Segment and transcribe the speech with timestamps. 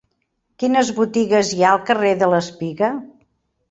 [0.63, 2.95] Quines botigues hi ha al carrer de l'Espiga?